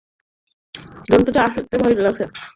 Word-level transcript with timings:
গ্রাহকরা 1.05 1.41
আসতে 1.47 1.75
ভয় 1.81 1.95
পাচ্ছে। 1.97 2.25